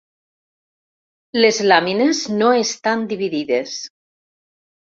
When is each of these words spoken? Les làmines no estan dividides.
Les 1.43 1.59
làmines 1.73 2.23
no 2.41 2.49
estan 2.63 3.07
dividides. 3.15 3.79